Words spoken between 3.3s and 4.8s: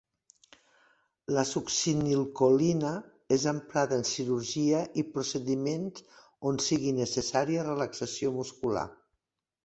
és emprada en cirurgia